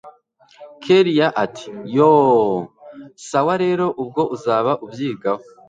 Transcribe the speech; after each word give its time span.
kellia 0.83 1.27
ati 1.43 1.67
yoooh! 1.95 2.61
sawa 3.29 3.53
rero 3.63 3.85
ubwo 4.01 4.21
uzaba 4.35 4.71
ubyigaho 4.85 5.43